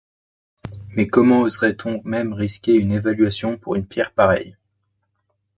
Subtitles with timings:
[0.95, 4.57] Mais comment oserait-on même risquer une évaluation pour une pierre pareille!